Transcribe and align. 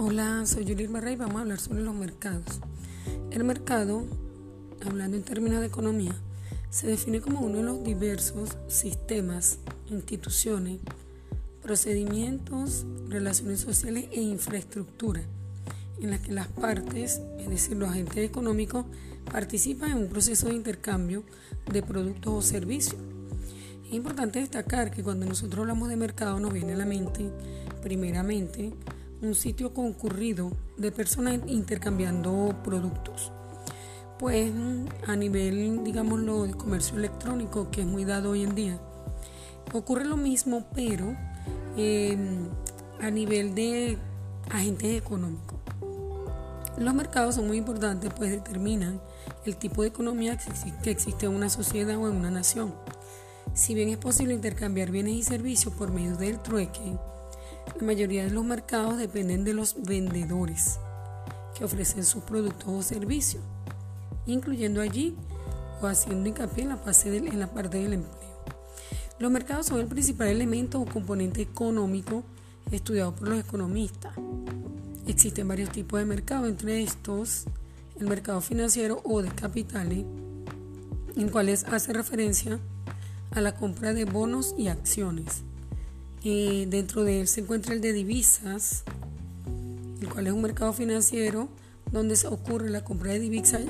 Hola, 0.00 0.46
soy 0.46 0.62
Julie 0.62 0.86
Barra 0.86 1.10
y 1.10 1.16
vamos 1.16 1.34
a 1.34 1.40
hablar 1.40 1.58
sobre 1.58 1.82
los 1.82 1.92
mercados. 1.92 2.60
El 3.32 3.42
mercado, 3.42 4.04
hablando 4.86 5.16
en 5.16 5.24
términos 5.24 5.58
de 5.58 5.66
economía, 5.66 6.14
se 6.70 6.86
define 6.86 7.20
como 7.20 7.40
uno 7.40 7.56
de 7.56 7.64
los 7.64 7.82
diversos 7.82 8.50
sistemas, 8.68 9.58
instituciones, 9.90 10.78
procedimientos, 11.64 12.86
relaciones 13.08 13.58
sociales 13.58 14.04
e 14.12 14.20
infraestructura 14.20 15.20
en 16.00 16.10
las 16.10 16.20
que 16.20 16.30
las 16.30 16.46
partes, 16.46 17.20
es 17.40 17.50
decir, 17.50 17.76
los 17.76 17.90
agentes 17.90 18.18
económicos, 18.18 18.86
participan 19.32 19.90
en 19.90 19.98
un 19.98 20.08
proceso 20.08 20.46
de 20.46 20.54
intercambio 20.54 21.24
de 21.72 21.82
productos 21.82 22.32
o 22.32 22.40
servicios. 22.40 23.02
Es 23.88 23.94
importante 23.94 24.38
destacar 24.38 24.92
que 24.92 25.02
cuando 25.02 25.26
nosotros 25.26 25.62
hablamos 25.62 25.88
de 25.88 25.96
mercado 25.96 26.38
nos 26.38 26.52
viene 26.52 26.74
a 26.74 26.76
la 26.76 26.86
mente, 26.86 27.32
primeramente, 27.82 28.72
un 29.20 29.34
sitio 29.34 29.74
concurrido 29.74 30.52
de 30.76 30.92
personas 30.92 31.40
intercambiando 31.46 32.54
productos. 32.62 33.32
Pues 34.18 34.52
a 35.06 35.16
nivel, 35.16 35.84
digámoslo, 35.84 36.44
de 36.44 36.54
comercio 36.54 36.96
electrónico, 36.96 37.70
que 37.70 37.82
es 37.82 37.86
muy 37.86 38.04
dado 38.04 38.30
hoy 38.30 38.42
en 38.42 38.54
día, 38.54 38.80
ocurre 39.72 40.04
lo 40.04 40.16
mismo, 40.16 40.66
pero 40.74 41.16
em, 41.76 42.48
a 43.00 43.10
nivel 43.10 43.54
de 43.54 43.98
agentes 44.50 44.98
económicos. 44.98 45.58
Los 46.78 46.94
mercados 46.94 47.34
son 47.34 47.46
muy 47.48 47.56
importantes, 47.56 48.12
pues 48.16 48.30
determinan 48.30 49.00
el 49.44 49.56
tipo 49.56 49.82
de 49.82 49.88
economía 49.88 50.38
que 50.82 50.90
existe 50.90 51.26
en 51.26 51.34
una 51.34 51.48
sociedad 51.48 51.96
o 51.96 52.08
en 52.08 52.16
una 52.16 52.30
nación. 52.30 52.74
Si 53.54 53.74
bien 53.74 53.88
es 53.88 53.98
posible 53.98 54.34
intercambiar 54.34 54.90
bienes 54.90 55.14
y 55.14 55.22
servicios 55.22 55.74
por 55.74 55.90
medio 55.90 56.16
del 56.16 56.38
trueque, 56.40 56.96
la 57.76 57.86
mayoría 57.86 58.24
de 58.24 58.30
los 58.30 58.44
mercados 58.44 58.98
dependen 58.98 59.44
de 59.44 59.54
los 59.54 59.76
vendedores 59.82 60.78
que 61.56 61.64
ofrecen 61.64 62.04
sus 62.04 62.22
productos 62.22 62.68
o 62.68 62.82
servicios, 62.82 63.42
incluyendo 64.26 64.80
allí 64.80 65.16
o 65.80 65.86
haciendo 65.86 66.28
hincapié 66.28 66.64
en 66.64 66.70
la, 66.70 66.80
en 67.30 67.40
la 67.40 67.52
parte 67.52 67.78
del 67.78 67.94
empleo. 67.94 68.28
Los 69.18 69.30
mercados 69.30 69.66
son 69.66 69.80
el 69.80 69.86
principal 69.86 70.28
elemento 70.28 70.80
o 70.80 70.86
componente 70.86 71.42
económico 71.42 72.22
estudiado 72.70 73.14
por 73.14 73.28
los 73.28 73.40
economistas. 73.40 74.14
Existen 75.06 75.48
varios 75.48 75.70
tipos 75.70 75.98
de 75.98 76.06
mercados, 76.06 76.48
entre 76.48 76.82
estos 76.82 77.46
el 77.98 78.06
mercado 78.06 78.40
financiero 78.40 79.00
o 79.04 79.22
de 79.22 79.30
capitales, 79.30 80.04
en 81.16 81.28
cuales 81.30 81.64
hace 81.64 81.92
referencia 81.92 82.60
a 83.32 83.40
la 83.40 83.56
compra 83.56 83.92
de 83.92 84.04
bonos 84.04 84.54
y 84.56 84.68
acciones. 84.68 85.42
Dentro 86.22 87.04
de 87.04 87.20
él 87.20 87.28
se 87.28 87.40
encuentra 87.40 87.74
el 87.74 87.80
de 87.80 87.92
divisas, 87.92 88.82
el 90.00 90.08
cual 90.08 90.26
es 90.26 90.32
un 90.32 90.42
mercado 90.42 90.72
financiero 90.72 91.48
donde 91.92 92.16
se 92.16 92.26
ocurre 92.26 92.68
la 92.70 92.84
compra 92.84 93.12
de 93.12 93.20
divisas 93.20 93.62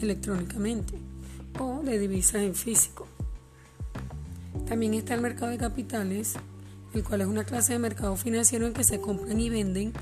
electrónicamente 0.00 0.94
o 1.58 1.82
de 1.82 1.98
divisas 1.98 2.42
en 2.42 2.54
físico. 2.54 3.06
También 4.66 4.94
está 4.94 5.14
el 5.14 5.20
mercado 5.20 5.50
de 5.50 5.58
capitales, 5.58 6.34
el 6.94 7.04
cual 7.04 7.20
es 7.20 7.26
una 7.26 7.44
clase 7.44 7.74
de 7.74 7.78
mercado 7.78 8.16
financiero 8.16 8.66
en 8.66 8.72
que 8.72 8.84
se 8.84 9.00
compran 9.00 9.38
y 9.40 9.50
venden 9.50 9.92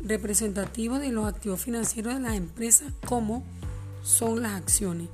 representativos 0.00 1.00
de 1.00 1.10
los 1.10 1.26
activos 1.26 1.60
financieros 1.60 2.14
de 2.14 2.20
las 2.20 2.34
empresas 2.34 2.92
como 3.06 3.44
son 4.02 4.42
las 4.42 4.52
acciones. 4.52 5.08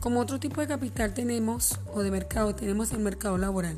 Como 0.00 0.20
otro 0.20 0.40
tipo 0.40 0.60
de 0.60 0.66
capital 0.66 1.12
tenemos, 1.12 1.78
o 1.92 2.02
de 2.02 2.10
mercado, 2.10 2.54
tenemos 2.54 2.92
el 2.92 3.00
mercado 3.00 3.36
laboral. 3.36 3.76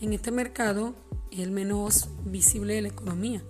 En 0.00 0.12
este 0.12 0.30
mercado 0.30 0.94
es 1.32 1.40
el 1.40 1.50
menos 1.50 2.08
visible 2.24 2.74
de 2.74 2.82
la 2.82 2.88
economía. 2.88 3.42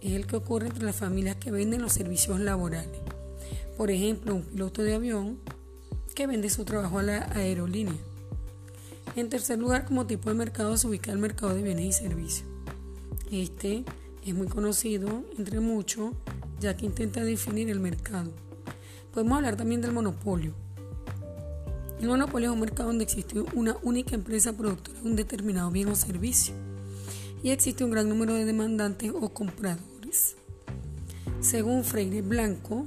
Es 0.00 0.12
el 0.12 0.28
que 0.28 0.36
ocurre 0.36 0.68
entre 0.68 0.84
las 0.84 0.94
familias 0.94 1.34
que 1.36 1.50
venden 1.50 1.82
los 1.82 1.92
servicios 1.92 2.38
laborales. 2.38 3.00
Por 3.76 3.90
ejemplo, 3.90 4.36
un 4.36 4.42
piloto 4.42 4.82
de 4.82 4.94
avión 4.94 5.40
que 6.14 6.28
vende 6.28 6.48
su 6.50 6.64
trabajo 6.64 7.00
a 7.00 7.02
la 7.02 7.32
aerolínea. 7.32 7.96
En 9.16 9.28
tercer 9.28 9.58
lugar, 9.58 9.86
como 9.86 10.06
tipo 10.06 10.28
de 10.28 10.36
mercado, 10.36 10.76
se 10.76 10.86
ubica 10.86 11.10
el 11.10 11.18
mercado 11.18 11.52
de 11.52 11.62
bienes 11.62 11.86
y 11.86 11.92
servicios. 11.92 12.46
Este 13.32 13.82
es 14.24 14.34
muy 14.34 14.46
conocido 14.46 15.24
entre 15.36 15.58
muchos, 15.58 16.12
ya 16.60 16.76
que 16.76 16.86
intenta 16.86 17.24
definir 17.24 17.70
el 17.70 17.80
mercado. 17.80 18.30
Podemos 19.12 19.36
hablar 19.36 19.56
también 19.56 19.80
del 19.80 19.90
monopolio. 19.90 20.54
El 22.00 22.06
monopolio 22.06 22.50
es 22.50 22.54
un 22.54 22.60
mercado 22.60 22.90
donde 22.90 23.02
existe 23.02 23.40
una 23.54 23.76
única 23.82 24.14
empresa 24.14 24.52
productora 24.52 25.00
de 25.00 25.08
un 25.08 25.16
determinado 25.16 25.68
bien 25.72 25.88
o 25.88 25.96
servicio 25.96 26.54
y 27.42 27.50
existe 27.50 27.82
un 27.82 27.90
gran 27.90 28.08
número 28.08 28.34
de 28.34 28.44
demandantes 28.44 29.10
o 29.20 29.30
compradores. 29.30 30.36
Según 31.40 31.82
Freire 31.82 32.22
Blanco, 32.22 32.86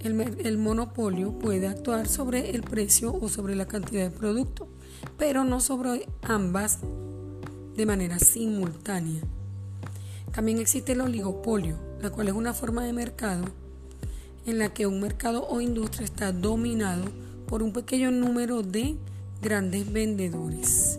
el, 0.00 0.20
el, 0.20 0.58
monopolio 0.58 1.38
puede 1.38 1.68
actuar 1.68 2.08
sobre 2.08 2.50
el 2.50 2.62
precio 2.62 3.14
o 3.14 3.28
sobre 3.28 3.54
la 3.54 3.66
cantidad 3.66 4.02
de 4.02 4.16
producto, 4.16 4.66
pero 5.16 5.44
no 5.44 5.60
sobre 5.60 6.08
ambas 6.22 6.80
de 7.76 7.86
manera 7.86 8.18
simultánea. 8.18 9.22
También 10.32 10.58
existe 10.58 10.92
el 10.92 11.00
oligopolio, 11.00 11.78
la 12.02 12.10
cual 12.10 12.26
es 12.26 12.34
una 12.34 12.54
forma 12.54 12.84
de 12.84 12.92
mercado 12.92 13.44
en 14.46 14.58
la 14.58 14.74
que 14.74 14.88
un 14.88 15.00
mercado 15.00 15.46
o 15.48 15.60
industria 15.60 16.04
está 16.04 16.32
dominado 16.32 17.04
por 17.54 17.62
un 17.62 17.72
pequeño 17.72 18.10
número 18.10 18.64
de 18.64 18.96
grandes 19.40 19.92
vendedores. 19.92 20.98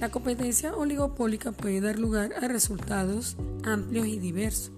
La 0.00 0.08
competencia 0.08 0.74
oligopólica 0.74 1.52
puede 1.52 1.80
dar 1.80 1.96
lugar 1.96 2.32
a 2.32 2.48
resultados 2.48 3.36
amplios 3.62 4.08
y 4.08 4.18
diversos, 4.18 4.72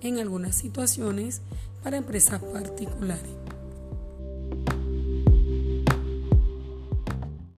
en 0.00 0.20
algunas 0.20 0.54
situaciones 0.54 1.40
para 1.82 1.96
empresas 1.96 2.40
particulares. 2.40 3.47